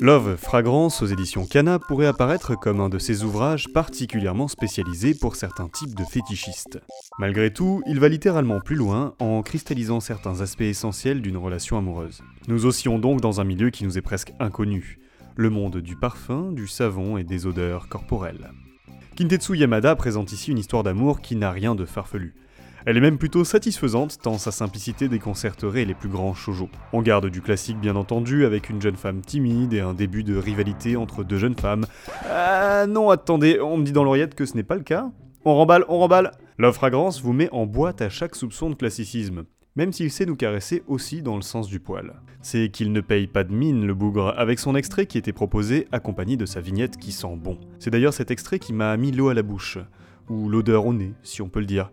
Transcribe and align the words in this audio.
Love 0.00 0.36
Fragrance 0.36 1.02
aux 1.02 1.06
éditions 1.06 1.46
Cana 1.46 1.78
pourrait 1.78 2.06
apparaître 2.06 2.58
comme 2.58 2.80
un 2.80 2.88
de 2.88 2.98
ces 2.98 3.22
ouvrages 3.22 3.72
particulièrement 3.72 4.48
spécialisés 4.48 5.14
pour 5.14 5.36
certains 5.36 5.68
types 5.68 5.94
de 5.94 6.04
fétichistes. 6.04 6.80
Malgré 7.18 7.52
tout, 7.52 7.82
il 7.86 8.00
va 8.00 8.08
littéralement 8.08 8.60
plus 8.60 8.76
loin 8.76 9.14
en 9.20 9.42
cristallisant 9.42 10.00
certains 10.00 10.40
aspects 10.40 10.62
essentiels 10.62 11.22
d'une 11.22 11.36
relation 11.36 11.78
amoureuse. 11.78 12.22
Nous 12.48 12.66
oscillons 12.66 12.98
donc 12.98 13.20
dans 13.20 13.40
un 13.40 13.44
milieu 13.44 13.70
qui 13.70 13.84
nous 13.84 13.96
est 13.96 14.02
presque 14.02 14.32
inconnu, 14.40 14.98
le 15.36 15.50
monde 15.50 15.78
du 15.78 15.96
parfum, 15.96 16.52
du 16.52 16.66
savon 16.66 17.16
et 17.16 17.24
des 17.24 17.46
odeurs 17.46 17.88
corporelles. 17.88 18.50
Kintetsu 19.16 19.56
Yamada 19.56 19.94
présente 19.94 20.32
ici 20.32 20.50
une 20.50 20.58
histoire 20.58 20.82
d'amour 20.82 21.20
qui 21.20 21.36
n'a 21.36 21.52
rien 21.52 21.76
de 21.76 21.84
farfelu. 21.84 22.34
Elle 22.86 22.98
est 22.98 23.00
même 23.00 23.16
plutôt 23.16 23.44
satisfaisante 23.44 24.18
tant 24.22 24.36
sa 24.36 24.50
simplicité 24.50 25.08
déconcerterait 25.08 25.84
les 25.84 25.94
plus 25.94 26.08
grands 26.10 26.34
shoujo. 26.34 26.68
On 26.92 27.00
garde 27.00 27.30
du 27.30 27.40
classique 27.40 27.80
bien 27.80 27.96
entendu 27.96 28.44
avec 28.44 28.68
une 28.68 28.82
jeune 28.82 28.96
femme 28.96 29.22
timide 29.22 29.72
et 29.72 29.80
un 29.80 29.94
début 29.94 30.22
de 30.22 30.36
rivalité 30.36 30.96
entre 30.96 31.24
deux 31.24 31.38
jeunes 31.38 31.56
femmes. 31.56 31.86
Ah 32.30 32.86
non 32.86 33.08
attendez, 33.08 33.58
on 33.60 33.78
me 33.78 33.84
dit 33.84 33.92
dans 33.92 34.04
l'oreillette 34.04 34.34
que 34.34 34.44
ce 34.44 34.54
n'est 34.54 34.62
pas 34.62 34.76
le 34.76 34.82
cas. 34.82 35.10
On 35.44 35.54
remballe, 35.54 35.84
on 35.88 35.98
remballe 35.98 36.32
Love 36.58 36.74
Fragrance 36.74 37.22
vous 37.22 37.32
met 37.32 37.48
en 37.52 37.66
boîte 37.66 38.02
à 38.02 38.10
chaque 38.10 38.36
soupçon 38.36 38.70
de 38.70 38.74
classicisme 38.74 39.44
même 39.76 39.92
s'il 39.92 40.10
sait 40.10 40.26
nous 40.26 40.36
caresser 40.36 40.82
aussi 40.86 41.22
dans 41.22 41.36
le 41.36 41.42
sens 41.42 41.68
du 41.68 41.80
poil. 41.80 42.14
C'est 42.42 42.68
qu'il 42.68 42.92
ne 42.92 43.00
paye 43.00 43.26
pas 43.26 43.44
de 43.44 43.52
mine, 43.52 43.86
le 43.86 43.94
bougre, 43.94 44.34
avec 44.36 44.58
son 44.58 44.76
extrait 44.76 45.06
qui 45.06 45.18
était 45.18 45.32
proposé 45.32 45.88
accompagné 45.92 46.36
de 46.36 46.46
sa 46.46 46.60
vignette 46.60 46.96
qui 46.96 47.12
sent 47.12 47.36
bon. 47.36 47.58
C'est 47.78 47.90
d'ailleurs 47.90 48.14
cet 48.14 48.30
extrait 48.30 48.58
qui 48.58 48.72
m'a 48.72 48.96
mis 48.96 49.10
l'eau 49.10 49.28
à 49.28 49.34
la 49.34 49.42
bouche, 49.42 49.78
ou 50.28 50.48
l'odeur 50.48 50.86
au 50.86 50.94
nez, 50.94 51.14
si 51.22 51.42
on 51.42 51.48
peut 51.48 51.60
le 51.60 51.66
dire. 51.66 51.90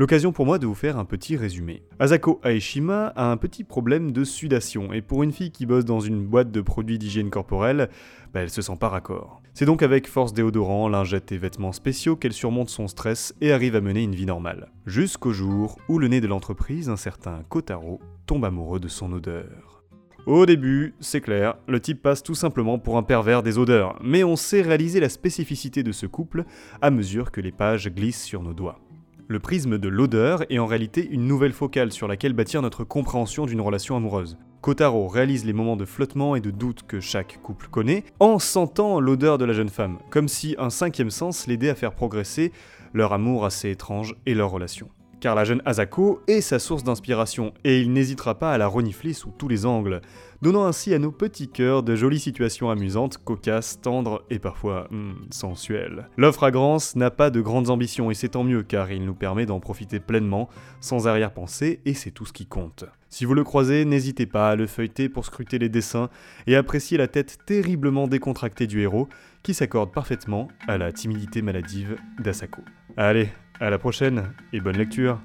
L'occasion 0.00 0.30
pour 0.30 0.46
moi 0.46 0.60
de 0.60 0.66
vous 0.68 0.76
faire 0.76 0.96
un 0.96 1.04
petit 1.04 1.36
résumé. 1.36 1.82
Asako 1.98 2.40
Aeshima 2.44 3.08
a 3.16 3.32
un 3.32 3.36
petit 3.36 3.64
problème 3.64 4.12
de 4.12 4.22
sudation, 4.22 4.92
et 4.92 5.02
pour 5.02 5.24
une 5.24 5.32
fille 5.32 5.50
qui 5.50 5.66
bosse 5.66 5.84
dans 5.84 5.98
une 5.98 6.24
boîte 6.24 6.52
de 6.52 6.60
produits 6.60 7.00
d'hygiène 7.00 7.30
corporelle, 7.30 7.88
bah, 8.32 8.38
elle 8.42 8.50
se 8.50 8.62
sent 8.62 8.76
pas 8.78 8.90
raccord. 8.90 9.42
C'est 9.54 9.64
donc 9.64 9.82
avec 9.82 10.06
force 10.06 10.32
déodorant, 10.32 10.88
lingettes 10.88 11.32
et 11.32 11.36
vêtements 11.36 11.72
spéciaux 11.72 12.14
qu'elle 12.14 12.32
surmonte 12.32 12.68
son 12.68 12.86
stress 12.86 13.34
et 13.40 13.50
arrive 13.50 13.74
à 13.74 13.80
mener 13.80 14.04
une 14.04 14.14
vie 14.14 14.24
normale. 14.24 14.70
Jusqu'au 14.86 15.32
jour 15.32 15.76
où 15.88 15.98
le 15.98 16.06
nez 16.06 16.20
de 16.20 16.28
l'entreprise, 16.28 16.88
un 16.88 16.96
certain 16.96 17.42
Kotaro, 17.48 17.98
tombe 18.24 18.44
amoureux 18.44 18.78
de 18.78 18.86
son 18.86 19.12
odeur. 19.12 19.82
Au 20.26 20.46
début, 20.46 20.94
c'est 21.00 21.20
clair, 21.20 21.56
le 21.66 21.80
type 21.80 22.02
passe 22.02 22.22
tout 22.22 22.36
simplement 22.36 22.78
pour 22.78 22.98
un 22.98 23.02
pervers 23.02 23.42
des 23.42 23.58
odeurs, 23.58 23.98
mais 24.00 24.22
on 24.22 24.36
sait 24.36 24.62
réaliser 24.62 25.00
la 25.00 25.08
spécificité 25.08 25.82
de 25.82 25.90
ce 25.90 26.06
couple 26.06 26.44
à 26.80 26.92
mesure 26.92 27.32
que 27.32 27.40
les 27.40 27.50
pages 27.50 27.88
glissent 27.88 28.22
sur 28.22 28.44
nos 28.44 28.54
doigts. 28.54 28.78
Le 29.30 29.40
prisme 29.40 29.76
de 29.76 29.88
l'odeur 29.88 30.42
est 30.50 30.58
en 30.58 30.64
réalité 30.64 31.06
une 31.06 31.26
nouvelle 31.26 31.52
focale 31.52 31.92
sur 31.92 32.08
laquelle 32.08 32.32
bâtir 32.32 32.62
notre 32.62 32.82
compréhension 32.82 33.44
d'une 33.44 33.60
relation 33.60 33.94
amoureuse. 33.94 34.38
Kotaro 34.62 35.06
réalise 35.06 35.44
les 35.44 35.52
moments 35.52 35.76
de 35.76 35.84
flottement 35.84 36.34
et 36.34 36.40
de 36.40 36.50
doute 36.50 36.84
que 36.88 36.98
chaque 36.98 37.38
couple 37.42 37.68
connaît 37.68 38.04
en 38.20 38.38
sentant 38.38 39.00
l'odeur 39.00 39.36
de 39.36 39.44
la 39.44 39.52
jeune 39.52 39.68
femme, 39.68 39.98
comme 40.08 40.28
si 40.28 40.54
un 40.58 40.70
cinquième 40.70 41.10
sens 41.10 41.46
l'aidait 41.46 41.68
à 41.68 41.74
faire 41.74 41.92
progresser 41.92 42.52
leur 42.94 43.12
amour 43.12 43.44
assez 43.44 43.70
étrange 43.70 44.16
et 44.24 44.32
leur 44.32 44.50
relation. 44.50 44.88
Car 45.20 45.34
la 45.34 45.44
jeune 45.44 45.62
Asako 45.64 46.20
est 46.28 46.40
sa 46.40 46.60
source 46.60 46.84
d'inspiration 46.84 47.52
et 47.64 47.80
il 47.80 47.92
n'hésitera 47.92 48.38
pas 48.38 48.52
à 48.52 48.58
la 48.58 48.68
renifler 48.68 49.12
sous 49.12 49.32
tous 49.36 49.48
les 49.48 49.66
angles, 49.66 50.00
donnant 50.42 50.64
ainsi 50.64 50.94
à 50.94 51.00
nos 51.00 51.10
petits 51.10 51.48
cœurs 51.48 51.82
de 51.82 51.96
jolies 51.96 52.20
situations 52.20 52.70
amusantes, 52.70 53.18
cocasses, 53.18 53.80
tendres 53.80 54.22
et 54.30 54.38
parfois 54.38 54.86
hmm, 54.90 55.14
sensuelles. 55.30 56.08
Love 56.16 56.34
Fragrance 56.34 56.94
n'a 56.94 57.10
pas 57.10 57.30
de 57.30 57.40
grandes 57.40 57.70
ambitions 57.70 58.12
et 58.12 58.14
c'est 58.14 58.28
tant 58.28 58.44
mieux 58.44 58.62
car 58.62 58.92
il 58.92 59.04
nous 59.04 59.14
permet 59.14 59.44
d'en 59.44 59.58
profiter 59.58 59.98
pleinement, 59.98 60.48
sans 60.80 61.08
arrière-pensée 61.08 61.80
et 61.84 61.94
c'est 61.94 62.12
tout 62.12 62.24
ce 62.24 62.32
qui 62.32 62.46
compte. 62.46 62.84
Si 63.10 63.24
vous 63.24 63.34
le 63.34 63.42
croisez, 63.42 63.84
n'hésitez 63.84 64.26
pas 64.26 64.50
à 64.50 64.56
le 64.56 64.66
feuilleter 64.68 65.08
pour 65.08 65.24
scruter 65.24 65.58
les 65.58 65.68
dessins 65.68 66.10
et 66.46 66.54
apprécier 66.54 66.96
la 66.96 67.08
tête 67.08 67.38
terriblement 67.44 68.06
décontractée 68.06 68.66
du 68.68 68.82
héros 68.82 69.08
qui 69.42 69.54
s'accorde 69.54 69.92
parfaitement 69.92 70.48
à 70.68 70.78
la 70.78 70.92
timidité 70.92 71.42
maladive 71.42 71.96
d'Asako. 72.20 72.62
Allez, 72.96 73.30
à 73.60 73.70
la 73.70 73.78
prochaine 73.78 74.32
et 74.52 74.60
bonne 74.60 74.76
lecture 74.76 75.18